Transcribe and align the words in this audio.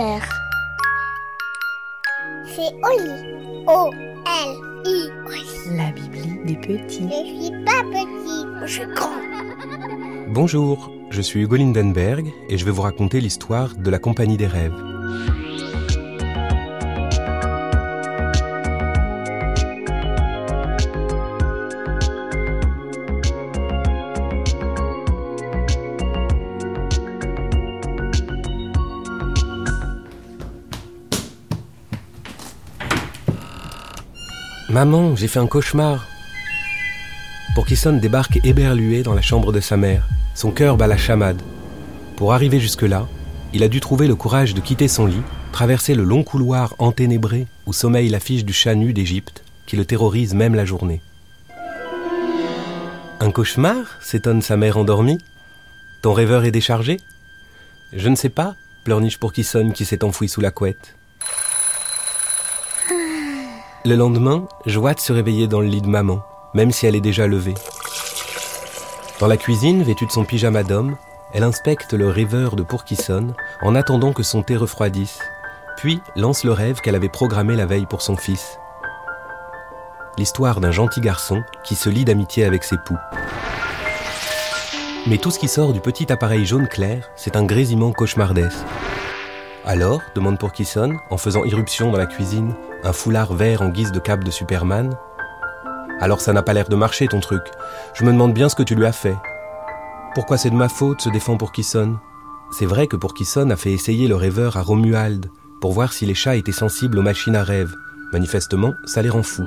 père. 0.00 0.28
C'est 2.46 2.72
Oli. 2.90 3.64
O-L-I. 3.66 5.10
La 5.76 5.92
Bibli 5.92 6.38
des 6.46 6.56
petits. 6.56 7.08
Je 7.08 7.42
suis 7.42 7.64
pas 7.64 7.82
petit, 7.92 8.46
je 8.62 8.72
suis 8.72 8.94
grand. 8.94 9.20
Bonjour, 10.28 10.90
je 11.10 11.20
suis 11.20 11.40
Hugo 11.40 11.56
Lindenberg 11.56 12.32
et 12.48 12.56
je 12.56 12.64
vais 12.64 12.70
vous 12.70 12.82
raconter 12.82 13.20
l'histoire 13.20 13.74
de 13.74 13.90
la 13.90 13.98
Compagnie 13.98 14.38
des 14.38 14.46
Rêves. 14.46 14.72
Maman, 34.70 35.16
j'ai 35.16 35.26
fait 35.26 35.40
un 35.40 35.48
cauchemar. 35.48 36.06
Pourkisson 37.56 37.94
débarque 37.94 38.38
éberlué 38.44 39.02
dans 39.02 39.14
la 39.14 39.20
chambre 39.20 39.52
de 39.52 39.58
sa 39.58 39.76
mère. 39.76 40.06
Son 40.36 40.52
cœur 40.52 40.76
bat 40.76 40.86
la 40.86 40.96
chamade. 40.96 41.42
Pour 42.14 42.32
arriver 42.32 42.60
jusque-là, 42.60 43.08
il 43.52 43.64
a 43.64 43.68
dû 43.68 43.80
trouver 43.80 44.06
le 44.06 44.14
courage 44.14 44.54
de 44.54 44.60
quitter 44.60 44.86
son 44.86 45.06
lit, 45.06 45.22
traverser 45.50 45.96
le 45.96 46.04
long 46.04 46.22
couloir 46.22 46.76
enténébré 46.78 47.48
où 47.66 47.72
sommeille 47.72 48.10
l'affiche 48.10 48.44
du 48.44 48.52
chat 48.52 48.76
nu 48.76 48.92
d'Égypte, 48.92 49.42
qui 49.66 49.76
le 49.76 49.84
terrorise 49.84 50.34
même 50.34 50.54
la 50.54 50.64
journée. 50.64 51.02
Un 53.18 53.32
cauchemar 53.32 53.96
s'étonne 54.00 54.40
sa 54.40 54.56
mère 54.56 54.76
endormie. 54.76 55.18
Ton 56.00 56.12
rêveur 56.12 56.44
est 56.44 56.52
déchargé? 56.52 56.98
Je 57.92 58.08
ne 58.08 58.14
sais 58.14 58.28
pas, 58.28 58.54
pleurniche 58.84 59.18
Pourkisson 59.18 59.72
qui 59.74 59.84
s'est 59.84 60.04
enfoui 60.04 60.28
sous 60.28 60.40
la 60.40 60.52
couette. 60.52 60.94
Le 63.82 63.96
lendemain, 63.96 64.44
Joate 64.66 65.00
se 65.00 65.10
réveillait 65.10 65.46
dans 65.46 65.62
le 65.62 65.66
lit 65.66 65.80
de 65.80 65.88
maman, 65.88 66.20
même 66.52 66.70
si 66.70 66.84
elle 66.84 66.96
est 66.96 67.00
déjà 67.00 67.26
levée. 67.26 67.54
Dans 69.20 69.26
la 69.26 69.38
cuisine, 69.38 69.82
vêtue 69.82 70.04
de 70.04 70.10
son 70.10 70.24
pyjama 70.24 70.64
d'homme, 70.64 70.96
elle 71.32 71.44
inspecte 71.44 71.94
le 71.94 72.10
rêveur 72.10 72.56
de 72.56 72.62
Pourkisson 72.62 73.28
en 73.62 73.74
attendant 73.74 74.12
que 74.12 74.22
son 74.22 74.42
thé 74.42 74.54
refroidisse, 74.56 75.20
puis 75.78 76.02
lance 76.14 76.44
le 76.44 76.52
rêve 76.52 76.80
qu'elle 76.80 76.94
avait 76.94 77.08
programmé 77.08 77.56
la 77.56 77.64
veille 77.64 77.86
pour 77.86 78.02
son 78.02 78.16
fils. 78.16 78.58
L'histoire 80.18 80.60
d'un 80.60 80.72
gentil 80.72 81.00
garçon 81.00 81.42
qui 81.64 81.74
se 81.74 81.88
lie 81.88 82.04
d'amitié 82.04 82.44
avec 82.44 82.64
ses 82.64 82.76
poux. 82.84 82.98
Mais 85.06 85.16
tout 85.16 85.30
ce 85.30 85.38
qui 85.38 85.48
sort 85.48 85.72
du 85.72 85.80
petit 85.80 86.12
appareil 86.12 86.44
jaune 86.44 86.68
clair, 86.68 87.08
c'est 87.16 87.34
un 87.34 87.44
grésillement 87.44 87.92
cauchemardesque. 87.92 88.58
Alors, 89.66 90.00
demande 90.14 90.38
Pourkisson, 90.38 90.96
en 91.10 91.16
faisant 91.18 91.44
irruption 91.44 91.92
dans 91.92 91.98
la 91.98 92.06
cuisine, 92.06 92.54
un 92.82 92.92
foulard 92.92 93.34
vert 93.34 93.60
en 93.60 93.68
guise 93.68 93.92
de 93.92 93.98
cape 93.98 94.24
de 94.24 94.30
Superman. 94.30 94.96
Alors 96.00 96.20
ça 96.22 96.32
n'a 96.32 96.42
pas 96.42 96.54
l'air 96.54 96.68
de 96.68 96.76
marcher 96.76 97.06
ton 97.08 97.20
truc. 97.20 97.42
Je 97.92 98.04
me 98.04 98.12
demande 98.12 98.32
bien 98.32 98.48
ce 98.48 98.54
que 98.54 98.62
tu 98.62 98.74
lui 98.74 98.86
as 98.86 98.92
fait. 98.92 99.16
Pourquoi 100.14 100.38
c'est 100.38 100.50
de 100.50 100.56
ma 100.56 100.70
faute, 100.70 101.02
se 101.02 101.10
défend 101.10 101.36
Pourkisson. 101.36 101.98
C'est 102.50 102.66
vrai 102.66 102.86
que 102.86 102.96
Pourkisson 102.96 103.50
a 103.50 103.56
fait 103.56 103.72
essayer 103.72 104.08
le 104.08 104.16
rêveur 104.16 104.56
à 104.56 104.62
Romuald 104.62 105.30
pour 105.60 105.72
voir 105.72 105.92
si 105.92 106.06
les 106.06 106.14
chats 106.14 106.36
étaient 106.36 106.52
sensibles 106.52 106.98
aux 106.98 107.02
machines 107.02 107.36
à 107.36 107.44
rêve. 107.44 107.74
Manifestement, 108.12 108.72
ça 108.86 109.02
les 109.02 109.10
rend 109.10 109.22
fous. 109.22 109.46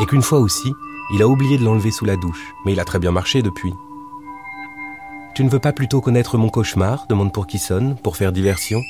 Et 0.00 0.06
qu'une 0.06 0.22
fois 0.22 0.38
aussi, 0.38 0.72
il 1.12 1.22
a 1.22 1.28
oublié 1.28 1.58
de 1.58 1.64
l'enlever 1.64 1.90
sous 1.90 2.06
la 2.06 2.16
douche, 2.16 2.54
mais 2.64 2.72
il 2.72 2.80
a 2.80 2.84
très 2.84 2.98
bien 2.98 3.12
marché 3.12 3.42
depuis. 3.42 3.74
Tu 5.38 5.44
ne 5.44 5.50
veux 5.50 5.60
pas 5.60 5.72
plutôt 5.72 6.00
connaître 6.00 6.36
mon 6.36 6.48
cauchemar 6.48 7.06
demande 7.08 7.32
Pourkisson, 7.32 7.94
pour 8.02 8.16
faire 8.16 8.32
diversion? 8.32 8.80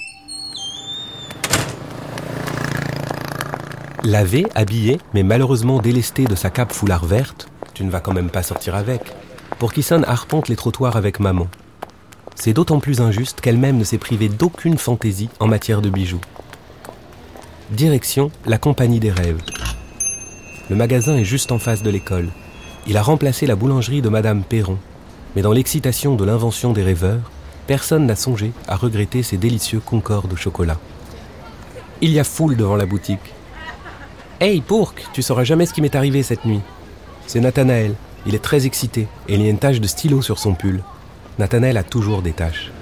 Lavé, 4.03 4.47
habillé, 4.55 4.97
mais 5.13 5.23
malheureusement 5.23 5.79
délesté 5.79 6.25
de 6.25 6.35
sa 6.35 6.49
cape 6.49 6.73
foulard 6.73 7.05
verte, 7.05 7.51
tu 7.75 7.85
ne 7.85 7.91
vas 7.91 8.01
quand 8.01 8.15
même 8.15 8.31
pas 8.31 8.43
sortir 8.43 8.77
avec. 8.77 9.13
Pourkisson 9.59 10.03
arpente 10.05 10.49
les 10.49 10.57
trottoirs 10.57 10.97
avec 10.97 11.21
maman. 11.21 11.49
C'est 12.35 12.55
d'autant 12.55 12.81
plus 12.81 13.03
injuste 13.03 13.43
qu'elle-même 13.43 13.77
ne 13.77 13.85
s'est 13.85 13.99
privée 13.99 14.31
d'aucune 14.31 14.79
fantaisie 14.79 15.29
en 15.41 15.49
matière 15.49 15.83
de 15.83 15.91
bijoux. 15.91 16.23
Direction 17.73 18.31
la 18.47 18.57
Compagnie 18.57 19.01
des 19.01 19.11
Rêves. 19.11 19.43
Le 20.71 20.77
magasin 20.77 21.15
est 21.15 21.27
juste 21.27 21.53
en 21.53 21.59
face 21.59 21.83
de 21.83 21.91
l'école. 21.91 22.31
Il 22.87 22.97
a 22.97 23.03
remplacé 23.03 23.47
la 23.47 23.55
boulangerie 23.55 24.01
de 24.01 24.09
Madame 24.09 24.43
Perron. 24.45 24.79
Mais 25.37 25.43
dans 25.43 25.53
l'excitation 25.53 26.15
de 26.15 26.25
l'invention 26.25 26.73
des 26.73 26.83
rêveurs, 26.83 27.31
personne 27.67 28.07
n'a 28.07 28.17
songé 28.17 28.53
à 28.67 28.77
regretter 28.77 29.23
ces 29.23 29.37
délicieux 29.37 29.81
concords 29.81 30.27
au 30.33 30.37
chocolat. 30.37 30.79
Il 32.01 32.11
y 32.11 32.19
a 32.19 32.25
foule 32.25 32.57
devant 32.57 32.77
la 32.77 32.87
boutique. 32.87 33.35
Hey, 34.41 34.61
Pourk, 34.61 35.07
tu 35.13 35.23
sauras 35.23 35.45
jamais 35.45 35.67
ce 35.67 35.75
qui 35.75 35.83
m'est 35.83 35.97
arrivé 35.97 36.23
cette 36.23 36.45
nuit. 36.45 36.61
C'est 37.27 37.41
Nathanaël. 37.41 37.95
Il 38.27 38.35
est 38.35 38.43
très 38.43 38.67
excité 38.67 39.09
et 39.29 39.35
il 39.35 39.43
y 39.43 39.47
a 39.47 39.51
une 39.51 39.59
tache 39.59 39.81
de 39.81 39.87
stylo 39.87 40.23
sur 40.23 40.39
son 40.39 40.55
pull. 40.55 40.83
Nathanaël 41.39 41.77
a 41.77 41.83
toujours 41.83 42.23
des 42.23 42.33
taches. 42.33 42.73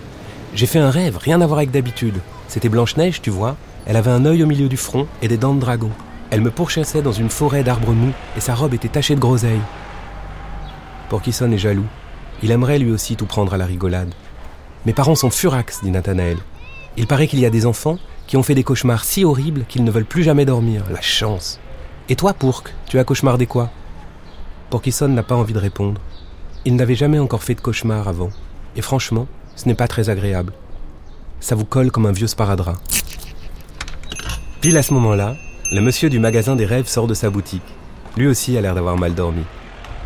J'ai 0.55 0.67
fait 0.67 0.79
un 0.79 0.91
rêve, 0.91 1.19
rien 1.19 1.41
à 1.41 1.47
voir 1.47 1.59
avec 1.59 1.71
d'habitude. 1.71 2.21
C'était 2.49 2.69
Blanche-Neige, 2.69 3.21
tu 3.23 3.31
vois. 3.31 3.56
Elle 3.87 3.97
avait 3.97 4.11
un 4.11 4.25
œil 4.25 4.43
au 4.43 4.47
milieu 4.47 4.69
du 4.69 4.77
front 4.77 5.06
et 5.23 5.29
des 5.29 5.37
dents 5.37 5.55
de 5.55 5.61
dragon. 5.61 5.91
Elle 6.31 6.41
me 6.41 6.51
pourchassait 6.51 7.03
dans 7.03 7.12
une 7.12 7.31
forêt 7.31 7.62
d'arbres 7.62 7.93
mous 7.93 8.12
et 8.37 8.41
sa 8.41 8.55
robe 8.55 8.75
était 8.75 8.89
tachée 8.89 9.15
de 9.15 9.21
groseilles. 9.21 9.61
Pourkisson 11.09 11.53
est 11.53 11.59
jaloux. 11.59 11.87
Il 12.43 12.51
aimerait 12.51 12.79
lui 12.79 12.91
aussi 12.91 13.17
tout 13.17 13.27
prendre 13.27 13.55
à 13.55 13.57
la 13.57 13.67
rigolade. 13.67 14.13
Mes 14.85 14.93
parents 14.93 15.15
sont 15.15 15.31
furax, 15.31 15.83
dit 15.83 15.91
Nathanaël. 15.91 16.39
Il 16.97 17.07
paraît 17.07 17.27
qu'il 17.27 17.41
y 17.41 17.47
a 17.47 17.51
des 17.51 17.67
enfants 17.67 17.99
qui 18.27 18.37
ont 18.37 18.43
fait 18.43 18.55
des 18.55 18.65
cauchemars 18.65 19.05
si 19.05 19.25
horribles 19.25 19.65
qu'ils 19.69 19.85
ne 19.85 19.91
veulent 19.91 20.05
plus 20.05 20.23
jamais 20.23 20.45
dormir. 20.45 20.85
La 20.91 21.01
chance. 21.01 21.59
Et 22.09 22.17
toi, 22.17 22.35
Pourk, 22.35 22.73
tu 22.87 22.99
as 22.99 23.05
cauchemardé 23.05 23.47
quoi? 23.47 23.71
Pourkisson 24.71 25.09
n'a 25.09 25.23
pas 25.23 25.35
envie 25.35 25.55
de 25.55 25.59
répondre. 25.59 26.01
Il 26.65 26.77
n'avait 26.77 26.95
jamais 26.95 27.19
encore 27.19 27.43
fait 27.43 27.55
de 27.55 27.61
cauchemar 27.61 28.09
avant. 28.09 28.31
Et 28.77 28.83
franchement, 28.83 29.27
ce 29.55 29.69
n'est 29.69 29.75
pas 29.75 29.89
très 29.89 30.11
agréable. 30.11 30.53
Ça 31.41 31.55
vous 31.55 31.65
colle 31.65 31.91
comme 31.91 32.07
un 32.07 32.13
vieux 32.13 32.27
sparadrap. 32.27 32.77
Pile 34.61 34.77
à 34.77 34.83
ce 34.83 34.95
moment-là, 34.95 35.37
le 35.73 35.81
monsieur 35.81 36.11
du 36.11 36.19
magasin 36.19 36.57
des 36.57 36.67
rêves 36.67 36.89
sort 36.89 37.07
de 37.07 37.15
sa 37.15 37.31
boutique. 37.31 37.63
Lui 38.17 38.27
aussi 38.27 38.57
a 38.57 38.61
l'air 38.61 38.75
d'avoir 38.75 38.97
mal 38.97 39.15
dormi. 39.15 39.43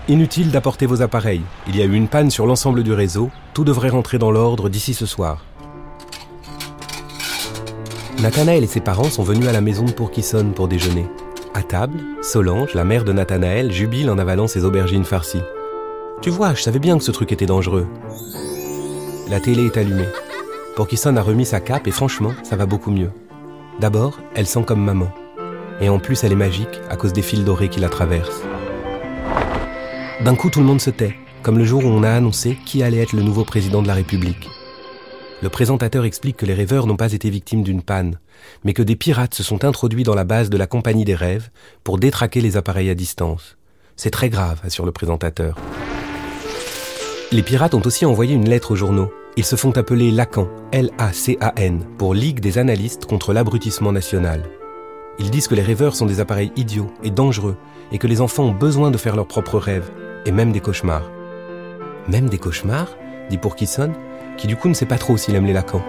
Inutile 0.09 0.51
d'apporter 0.51 0.87
vos 0.87 1.03
appareils. 1.03 1.43
Il 1.69 1.77
y 1.77 1.83
a 1.83 1.85
eu 1.85 1.95
une 1.95 2.09
panne 2.09 2.31
sur 2.31 2.47
l'ensemble 2.47 2.83
du 2.83 2.93
réseau. 2.93 3.31
Tout 3.55 3.65
devrait 3.65 3.91
rentrer 3.91 4.19
dans 4.19 4.31
l'ordre 4.31 4.69
d'ici 4.69 4.95
ce 4.95 5.07
soir. 5.07 5.45
Nathanaël 8.21 8.65
et 8.65 8.67
ses 8.67 8.81
parents 8.81 9.05
sont 9.05 9.23
venus 9.23 9.49
à 9.49 9.53
la 9.53 9.61
maison 9.61 9.85
de 9.85 9.93
Pourkisson 9.93 10.53
pour 10.55 10.69
déjeuner. 10.69 11.07
À 11.55 11.63
table, 11.63 11.99
Solange, 12.23 12.75
la 12.75 12.85
mère 12.85 13.05
de 13.05 13.13
Nathanaël, 13.13 13.73
jubile 13.73 14.11
en 14.11 14.19
avalant 14.19 14.47
ses 14.47 14.65
aubergines 14.65 15.05
farcies. 15.05 15.43
Tu 16.21 16.31
vois, 16.31 16.55
je 16.55 16.63
savais 16.63 16.79
bien 16.79 16.99
que 16.99 17.05
ce 17.05 17.13
truc 17.13 17.33
était 17.33 17.47
dangereux. 17.47 17.87
La 19.29 19.41
télé 19.41 19.67
est 19.67 19.77
allumée. 19.77 20.09
Pourkisson 20.77 21.17
a 21.17 21.23
remis 21.23 21.47
sa 21.47 21.61
cape 21.61 21.87
et 21.87 21.93
franchement, 21.93 22.33
ça 22.43 22.57
va 22.57 22.67
beaucoup 22.67 22.91
mieux. 22.91 23.11
D'abord, 23.81 24.19
elle 24.35 24.47
sent 24.47 24.65
comme 24.67 24.85
maman. 24.85 25.11
Et 25.81 25.89
en 25.89 25.99
plus, 25.99 26.25
elle 26.25 26.33
est 26.33 26.37
magique 26.37 26.81
à 26.91 26.97
cause 26.97 27.13
des 27.13 27.23
fils 27.23 27.45
dorés 27.45 27.69
qui 27.69 27.81
la 27.81 27.89
traversent. 27.89 28.43
D'un 30.25 30.35
coup, 30.35 30.51
tout 30.51 30.61
le 30.61 30.67
monde 30.67 30.83
se 30.83 30.91
tait, 30.91 31.17
comme 31.43 31.57
le 31.57 31.65
jour 31.65 31.83
où 31.83 31.89
on 31.89 32.03
a 32.03 32.11
annoncé 32.11 32.59
qui 32.67 32.83
allait 32.83 32.99
être 32.99 33.15
le 33.15 33.23
nouveau 33.23 33.43
président 33.45 33.81
de 33.81 33.87
la 33.87 33.95
République. 33.95 34.51
Le 35.43 35.49
présentateur 35.49 36.05
explique 36.05 36.37
que 36.37 36.45
les 36.45 36.53
rêveurs 36.53 36.87
n'ont 36.87 36.99
pas 36.99 37.15
été 37.15 37.31
victimes 37.31 37.63
d'une 37.63 37.81
panne, 37.81 38.19
mais 38.63 38.75
que 38.75 38.83
des 38.83 38.97
pirates 38.97 39.33
se 39.33 39.43
sont 39.43 39.65
introduits 39.65 40.03
dans 40.03 40.15
la 40.15 40.25
base 40.25 40.51
de 40.51 40.59
la 40.59 40.67
Compagnie 40.67 41.07
des 41.07 41.15
Rêves 41.15 41.49
pour 41.85 41.99
détraquer 41.99 42.43
les 42.43 42.59
appareils 42.59 42.91
à 42.91 42.95
distance. 42.95 43.57
C'est 43.97 44.11
très 44.11 44.29
grave, 44.29 44.61
assure 44.63 44.85
le 44.85 44.93
présentateur. 44.93 45.57
Les 47.33 47.43
pirates 47.43 47.75
ont 47.75 47.83
aussi 47.87 48.05
envoyé 48.05 48.35
une 48.35 48.49
lettre 48.49 48.73
aux 48.73 48.77
journaux. 48.77 49.11
Ils 49.39 49.45
se 49.45 49.57
font 49.57 49.71
appeler 49.71 50.11
Lacan, 50.11 50.49
L-A-C-A-N, 50.73 51.87
pour 51.97 52.13
Ligue 52.13 52.41
des 52.41 52.59
analystes 52.59 53.07
contre 53.07 53.33
l'abrutissement 53.33 53.93
national. 53.93 54.43
Ils 55.19 55.31
disent 55.31 55.49
que 55.49 55.55
les 55.55 55.63
rêveurs 55.63 55.97
sont 55.97 56.07
des 56.07 56.21
appareils 56.21 56.53
idiots 56.57 56.93
et 57.03 57.11
dangereux, 57.11 57.57
et 57.91 57.97
que 57.97 58.07
les 58.07 58.21
enfants 58.21 58.45
ont 58.45 58.53
besoin 58.53 58.91
de 58.91 58.99
faire 58.99 59.17
leurs 59.17 59.27
propres 59.27 59.59
rêves, 59.59 59.91
et 60.27 60.33
même 60.33 60.53
des 60.53 60.61
cauchemars. 60.61 61.11
Même 62.09 62.29
des 62.29 62.39
cauchemars 62.39 62.97
dit 63.29 63.39
Pourkisson, 63.39 63.93
qui 64.37 64.47
du 64.47 64.57
coup 64.57 64.69
ne 64.69 64.75
sait 64.75 64.87
pas 64.87 64.99
trop 64.99 65.17
s'il 65.17 65.35
aime 65.35 65.47
les 65.47 65.53
Lacan. 65.53 65.83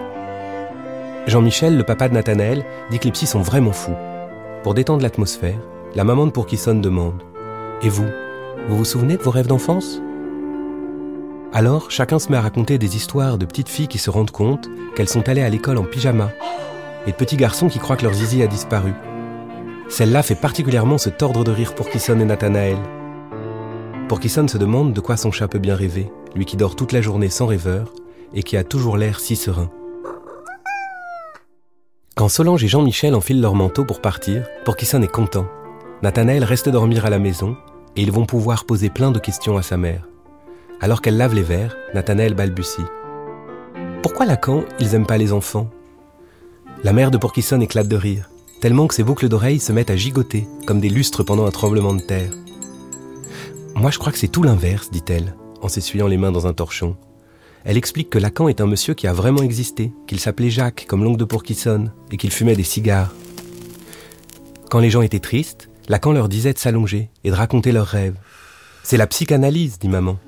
Jean-Michel, 1.26 1.76
le 1.76 1.84
papa 1.84 2.08
de 2.08 2.14
Nathanaël, 2.14 2.64
dit 2.90 2.98
que 2.98 3.04
les 3.04 3.12
psys 3.12 3.26
sont 3.26 3.42
vraiment 3.42 3.72
fous. 3.72 3.96
Pour 4.62 4.74
détendre 4.74 5.02
l'atmosphère, 5.02 5.58
la 5.94 6.04
maman 6.04 6.26
de 6.26 6.30
Pourkisson 6.30 6.74
demande 6.74 7.22
Et 7.82 7.88
vous 7.88 8.06
Vous 8.68 8.76
vous 8.76 8.84
souvenez 8.84 9.16
de 9.16 9.22
vos 9.22 9.30
rêves 9.30 9.46
d'enfance? 9.46 10.00
Alors, 11.52 11.90
chacun 11.90 12.18
se 12.18 12.30
met 12.30 12.38
à 12.38 12.40
raconter 12.40 12.78
des 12.78 12.96
histoires 12.96 13.38
de 13.38 13.44
petites 13.44 13.68
filles 13.68 13.88
qui 13.88 13.98
se 13.98 14.10
rendent 14.10 14.30
compte 14.30 14.68
qu'elles 14.96 15.08
sont 15.08 15.28
allées 15.28 15.42
à 15.42 15.48
l'école 15.48 15.78
en 15.78 15.84
pyjama, 15.84 16.30
et 17.06 17.10
de 17.10 17.16
petits 17.16 17.36
garçons 17.36 17.68
qui 17.68 17.78
croient 17.78 17.96
que 17.96 18.04
leur 18.04 18.14
zizi 18.14 18.42
a 18.42 18.46
disparu. 18.46 18.92
Celle-là 19.88 20.22
fait 20.22 20.34
particulièrement 20.34 20.98
se 20.98 21.10
tordre 21.10 21.44
de 21.44 21.50
rire 21.50 21.74
Pourkisson 21.74 22.18
et 22.20 22.24
Nathanaël. 22.24 22.78
Pourkisson 24.12 24.46
se 24.46 24.58
demande 24.58 24.92
de 24.92 25.00
quoi 25.00 25.16
son 25.16 25.32
chat 25.32 25.48
peut 25.48 25.58
bien 25.58 25.74
rêver, 25.74 26.12
lui 26.34 26.44
qui 26.44 26.58
dort 26.58 26.76
toute 26.76 26.92
la 26.92 27.00
journée 27.00 27.30
sans 27.30 27.46
rêveur 27.46 27.94
et 28.34 28.42
qui 28.42 28.58
a 28.58 28.62
toujours 28.62 28.98
l'air 28.98 29.18
si 29.18 29.36
serein. 29.36 29.70
Quand 32.14 32.28
Solange 32.28 32.62
et 32.62 32.68
Jean-Michel 32.68 33.14
enfilent 33.14 33.40
leur 33.40 33.54
manteau 33.54 33.86
pour 33.86 34.02
partir, 34.02 34.46
Porkisson 34.66 35.00
est 35.00 35.10
content. 35.10 35.46
Nathanaël 36.02 36.44
reste 36.44 36.68
dormir 36.68 37.06
à 37.06 37.10
la 37.10 37.18
maison 37.18 37.56
et 37.96 38.02
ils 38.02 38.12
vont 38.12 38.26
pouvoir 38.26 38.66
poser 38.66 38.90
plein 38.90 39.12
de 39.12 39.18
questions 39.18 39.56
à 39.56 39.62
sa 39.62 39.78
mère. 39.78 40.06
Alors 40.82 41.00
qu'elle 41.00 41.16
lave 41.16 41.34
les 41.34 41.40
verres, 41.40 41.74
Nathanaël 41.94 42.34
balbutie. 42.34 42.84
Pourquoi 44.02 44.26
Lacan, 44.26 44.64
ils 44.78 44.94
aiment 44.94 45.06
pas 45.06 45.16
les 45.16 45.32
enfants? 45.32 45.70
La 46.84 46.92
mère 46.92 47.10
de 47.10 47.16
Porkisson 47.16 47.62
éclate 47.62 47.88
de 47.88 47.96
rire, 47.96 48.28
tellement 48.60 48.88
que 48.88 48.94
ses 48.94 49.04
boucles 49.04 49.30
d'oreilles 49.30 49.58
se 49.58 49.72
mettent 49.72 49.88
à 49.88 49.96
gigoter, 49.96 50.46
comme 50.66 50.80
des 50.80 50.90
lustres 50.90 51.24
pendant 51.24 51.46
un 51.46 51.50
tremblement 51.50 51.94
de 51.94 52.02
terre. 52.02 52.32
Moi 53.74 53.90
je 53.90 53.98
crois 53.98 54.12
que 54.12 54.18
c'est 54.18 54.28
tout 54.28 54.42
l'inverse, 54.42 54.90
dit-elle, 54.90 55.34
en 55.60 55.68
s'essuyant 55.68 56.06
les 56.06 56.16
mains 56.16 56.32
dans 56.32 56.46
un 56.46 56.52
torchon. 56.52 56.96
Elle 57.64 57.76
explique 57.76 58.10
que 58.10 58.18
Lacan 58.18 58.48
est 58.48 58.60
un 58.60 58.66
monsieur 58.66 58.94
qui 58.94 59.06
a 59.06 59.12
vraiment 59.12 59.42
existé, 59.42 59.92
qu'il 60.06 60.20
s'appelait 60.20 60.50
Jacques, 60.50 60.86
comme 60.88 61.04
l'oncle 61.04 61.18
de 61.18 61.24
Pourquissonne, 61.24 61.92
et 62.10 62.16
qu'il 62.16 62.30
fumait 62.30 62.56
des 62.56 62.64
cigares. 62.64 63.14
Quand 64.70 64.80
les 64.80 64.90
gens 64.90 65.02
étaient 65.02 65.20
tristes, 65.20 65.68
Lacan 65.88 66.12
leur 66.12 66.28
disait 66.28 66.52
de 66.52 66.58
s'allonger 66.58 67.10
et 67.24 67.30
de 67.30 67.34
raconter 67.34 67.72
leurs 67.72 67.86
rêves. 67.86 68.16
C'est 68.82 68.96
la 68.96 69.06
psychanalyse, 69.06 69.78
dit 69.78 69.88
maman. 69.88 70.18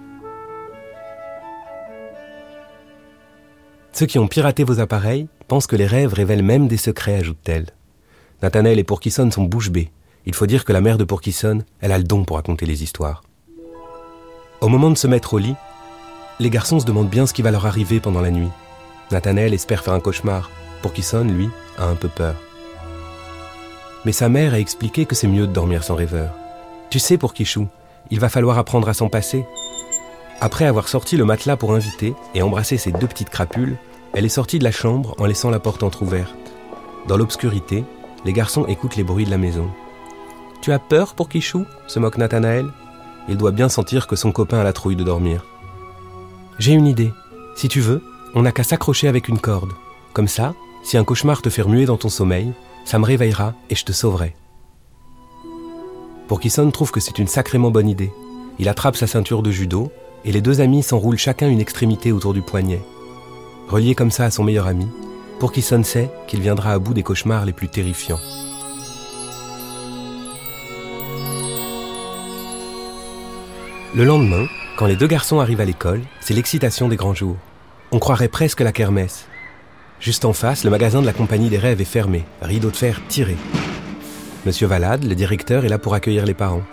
Ceux 3.92 4.06
qui 4.06 4.18
ont 4.18 4.28
piraté 4.28 4.64
vos 4.64 4.80
appareils 4.80 5.28
pensent 5.46 5.68
que 5.68 5.76
les 5.76 5.86
rêves 5.86 6.12
révèlent 6.12 6.42
même 6.42 6.66
des 6.66 6.76
secrets, 6.76 7.16
ajoute-t-elle. 7.16 7.66
Nathanaël 8.42 8.78
et 8.78 8.84
Pourquissonne 8.84 9.30
sont 9.32 9.44
bouche 9.44 9.70
bée. 9.70 9.90
Il 10.26 10.34
faut 10.34 10.46
dire 10.46 10.64
que 10.64 10.72
la 10.72 10.80
mère 10.80 10.98
de 10.98 11.04
Pourquissonne, 11.04 11.64
elle 11.80 11.92
a 11.92 11.98
le 11.98 12.04
don 12.04 12.24
pour 12.24 12.36
raconter 12.36 12.66
les 12.66 12.82
histoires. 12.82 13.22
Au 14.64 14.68
moment 14.68 14.90
de 14.90 14.96
se 14.96 15.06
mettre 15.06 15.34
au 15.34 15.38
lit, 15.38 15.56
les 16.40 16.48
garçons 16.48 16.80
se 16.80 16.86
demandent 16.86 17.10
bien 17.10 17.26
ce 17.26 17.34
qui 17.34 17.42
va 17.42 17.50
leur 17.50 17.66
arriver 17.66 18.00
pendant 18.00 18.22
la 18.22 18.30
nuit. 18.30 18.48
Nathanaël 19.10 19.52
espère 19.52 19.84
faire 19.84 19.92
un 19.92 20.00
cauchemar. 20.00 20.50
Pour 20.80 20.94
qui 20.94 21.04
lui, 21.24 21.50
a 21.76 21.84
un 21.84 21.96
peu 21.96 22.08
peur. 22.08 22.34
Mais 24.06 24.12
sa 24.12 24.30
mère 24.30 24.54
a 24.54 24.58
expliqué 24.58 25.04
que 25.04 25.14
c'est 25.14 25.28
mieux 25.28 25.46
de 25.46 25.52
dormir 25.52 25.84
sans 25.84 25.94
rêveur. 25.94 26.30
Tu 26.88 26.98
sais, 26.98 27.18
pour 27.18 27.34
Kichou, 27.34 27.68
il 28.10 28.20
va 28.20 28.30
falloir 28.30 28.56
apprendre 28.56 28.88
à 28.88 28.94
s'en 28.94 29.10
passer. 29.10 29.44
Après 30.40 30.64
avoir 30.64 30.88
sorti 30.88 31.18
le 31.18 31.26
matelas 31.26 31.58
pour 31.58 31.74
inviter 31.74 32.14
et 32.34 32.40
embrassé 32.40 32.78
ses 32.78 32.90
deux 32.90 33.06
petites 33.06 33.28
crapules, 33.28 33.76
elle 34.14 34.24
est 34.24 34.30
sortie 34.30 34.58
de 34.58 34.64
la 34.64 34.72
chambre 34.72 35.14
en 35.18 35.26
laissant 35.26 35.50
la 35.50 35.60
porte 35.60 35.82
entr'ouverte. 35.82 36.34
Dans 37.06 37.18
l'obscurité, 37.18 37.84
les 38.24 38.32
garçons 38.32 38.64
écoutent 38.64 38.96
les 38.96 39.04
bruits 39.04 39.26
de 39.26 39.30
la 39.30 39.36
maison. 39.36 39.68
Tu 40.62 40.72
as 40.72 40.78
peur 40.78 41.14
pour 41.14 41.28
Kichou? 41.28 41.66
se 41.86 41.98
moque 41.98 42.16
Nathanaël. 42.16 42.70
Il 43.28 43.36
doit 43.36 43.52
bien 43.52 43.68
sentir 43.68 44.06
que 44.06 44.16
son 44.16 44.32
copain 44.32 44.58
a 44.58 44.64
la 44.64 44.72
trouille 44.72 44.96
de 44.96 45.04
dormir. 45.04 45.44
J'ai 46.58 46.72
une 46.72 46.86
idée. 46.86 47.12
Si 47.56 47.68
tu 47.68 47.80
veux, 47.80 48.02
on 48.34 48.42
n'a 48.42 48.52
qu'à 48.52 48.64
s'accrocher 48.64 49.08
avec 49.08 49.28
une 49.28 49.38
corde. 49.38 49.72
Comme 50.12 50.28
ça, 50.28 50.54
si 50.82 50.96
un 50.96 51.04
cauchemar 51.04 51.40
te 51.40 51.50
fait 51.50 51.62
remuer 51.62 51.86
dans 51.86 51.96
ton 51.96 52.08
sommeil, 52.08 52.52
ça 52.84 52.98
me 52.98 53.04
réveillera 53.04 53.54
et 53.70 53.74
je 53.74 53.84
te 53.84 53.92
sauverai. 53.92 54.34
Pourkisson 56.28 56.70
trouve 56.70 56.90
que 56.90 57.00
c'est 57.00 57.18
une 57.18 57.28
sacrément 57.28 57.70
bonne 57.70 57.88
idée. 57.88 58.12
Il 58.58 58.68
attrape 58.68 58.96
sa 58.96 59.06
ceinture 59.06 59.42
de 59.42 59.50
judo 59.50 59.90
et 60.24 60.32
les 60.32 60.40
deux 60.40 60.60
amis 60.60 60.82
s'enroulent 60.82 61.18
chacun 61.18 61.48
une 61.48 61.60
extrémité 61.60 62.12
autour 62.12 62.34
du 62.34 62.42
poignet. 62.42 62.82
Relié 63.68 63.94
comme 63.94 64.10
ça 64.10 64.24
à 64.24 64.30
son 64.30 64.44
meilleur 64.44 64.66
ami, 64.66 64.86
Pourkisson 65.38 65.82
sait 65.82 66.10
qu'il 66.26 66.40
viendra 66.40 66.72
à 66.72 66.78
bout 66.78 66.94
des 66.94 67.02
cauchemars 67.02 67.44
les 67.44 67.52
plus 67.52 67.68
terrifiants. 67.68 68.20
Le 73.96 74.04
lendemain, 74.04 74.48
quand 74.76 74.86
les 74.86 74.96
deux 74.96 75.06
garçons 75.06 75.38
arrivent 75.38 75.60
à 75.60 75.64
l'école, 75.64 76.00
c'est 76.20 76.34
l'excitation 76.34 76.88
des 76.88 76.96
grands 76.96 77.14
jours. 77.14 77.36
On 77.92 78.00
croirait 78.00 78.26
presque 78.26 78.60
la 78.60 78.72
kermesse. 78.72 79.28
Juste 80.00 80.24
en 80.24 80.32
face, 80.32 80.64
le 80.64 80.70
magasin 80.70 81.00
de 81.00 81.06
la 81.06 81.12
Compagnie 81.12 81.48
des 81.48 81.58
Rêves 81.58 81.80
est 81.80 81.84
fermé, 81.84 82.24
rideau 82.42 82.72
de 82.72 82.76
fer 82.76 83.00
tiré. 83.06 83.36
Monsieur 84.46 84.66
Valade, 84.66 85.04
le 85.04 85.14
directeur, 85.14 85.64
est 85.64 85.68
là 85.68 85.78
pour 85.78 85.94
accueillir 85.94 86.26
les 86.26 86.34
parents. 86.34 86.64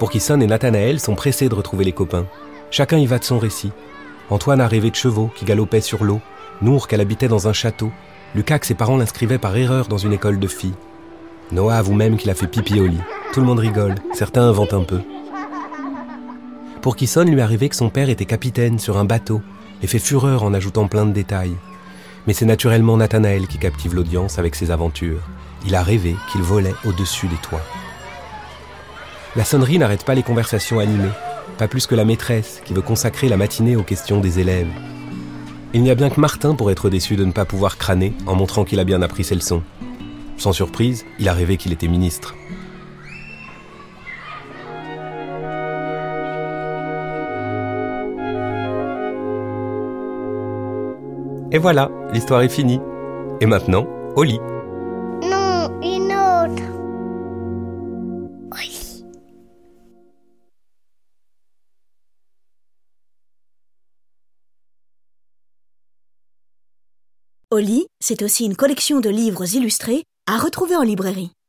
Pour 0.00 0.10
Kisson 0.10 0.40
et 0.40 0.48
Nathanaël 0.48 0.98
sont 0.98 1.14
pressés 1.14 1.48
de 1.48 1.54
retrouver 1.54 1.84
les 1.84 1.92
copains. 1.92 2.26
Chacun 2.72 2.98
y 2.98 3.06
va 3.06 3.20
de 3.20 3.24
son 3.24 3.38
récit. 3.38 3.70
Antoine 4.28 4.60
a 4.60 4.66
rêvé 4.66 4.90
de 4.90 4.96
chevaux 4.96 5.30
qui 5.36 5.44
galopaient 5.44 5.80
sur 5.80 6.02
l'eau, 6.02 6.20
Nour 6.62 6.88
qu'elle 6.88 7.00
habitait 7.00 7.28
dans 7.28 7.46
un 7.46 7.52
château, 7.52 7.92
Lucas 8.34 8.58
que 8.58 8.66
ses 8.66 8.74
parents 8.74 8.96
l'inscrivaient 8.96 9.38
par 9.38 9.56
erreur 9.56 9.86
dans 9.86 9.98
une 9.98 10.14
école 10.14 10.40
de 10.40 10.48
filles. 10.48 10.74
Noah 11.52 11.76
avoue 11.76 11.94
même 11.94 12.16
qu'il 12.16 12.30
a 12.30 12.34
fait 12.34 12.48
pipi 12.48 12.80
au 12.80 12.88
lit. 12.88 13.00
Tout 13.32 13.38
le 13.38 13.46
monde 13.46 13.60
rigole, 13.60 13.94
certains 14.14 14.48
inventent 14.48 14.74
un 14.74 14.82
peu. 14.82 15.00
Pour 16.86 16.94
Kisson 16.94 17.24
lui 17.24 17.40
arrivait 17.40 17.68
que 17.68 17.74
son 17.74 17.90
père 17.90 18.10
était 18.10 18.26
capitaine 18.26 18.78
sur 18.78 18.96
un 18.96 19.04
bateau 19.04 19.42
et 19.82 19.88
fait 19.88 19.98
fureur 19.98 20.44
en 20.44 20.54
ajoutant 20.54 20.86
plein 20.86 21.04
de 21.04 21.10
détails. 21.10 21.56
Mais 22.28 22.32
c'est 22.32 22.44
naturellement 22.44 22.96
Nathanaël 22.96 23.48
qui 23.48 23.58
captive 23.58 23.92
l'audience 23.92 24.38
avec 24.38 24.54
ses 24.54 24.70
aventures. 24.70 25.18
Il 25.66 25.74
a 25.74 25.82
rêvé 25.82 26.14
qu'il 26.30 26.42
volait 26.42 26.76
au-dessus 26.84 27.26
des 27.26 27.38
toits. 27.38 27.64
La 29.34 29.44
sonnerie 29.44 29.80
n'arrête 29.80 30.04
pas 30.04 30.14
les 30.14 30.22
conversations 30.22 30.78
animées, 30.78 31.10
pas 31.58 31.66
plus 31.66 31.88
que 31.88 31.96
la 31.96 32.04
maîtresse 32.04 32.62
qui 32.64 32.72
veut 32.72 32.82
consacrer 32.82 33.28
la 33.28 33.36
matinée 33.36 33.74
aux 33.74 33.82
questions 33.82 34.20
des 34.20 34.38
élèves. 34.38 34.70
Il 35.74 35.82
n'y 35.82 35.90
a 35.90 35.96
bien 35.96 36.08
que 36.08 36.20
Martin 36.20 36.54
pour 36.54 36.70
être 36.70 36.88
déçu 36.88 37.16
de 37.16 37.24
ne 37.24 37.32
pas 37.32 37.44
pouvoir 37.44 37.78
crâner 37.78 38.14
en 38.26 38.36
montrant 38.36 38.64
qu'il 38.64 38.78
a 38.78 38.84
bien 38.84 39.02
appris 39.02 39.24
ses 39.24 39.34
leçons. 39.34 39.64
Sans 40.36 40.52
surprise, 40.52 41.04
il 41.18 41.28
a 41.28 41.32
rêvé 41.32 41.56
qu'il 41.56 41.72
était 41.72 41.88
ministre. 41.88 42.36
Et 51.56 51.58
voilà, 51.58 51.90
l'histoire 52.12 52.42
est 52.42 52.50
finie. 52.50 52.82
Et 53.40 53.46
maintenant, 53.46 53.86
au 54.14 54.24
lit. 54.24 54.38
Non, 55.22 55.80
une 55.80 56.12
autre. 56.12 56.62
Oui. 58.52 59.02
Au 67.50 67.56
lit, 67.56 67.86
c'est 68.00 68.20
aussi 68.20 68.44
une 68.44 68.54
collection 68.54 69.00
de 69.00 69.08
livres 69.08 69.54
illustrés 69.54 70.04
à 70.30 70.36
retrouver 70.36 70.76
en 70.76 70.82
librairie. 70.82 71.36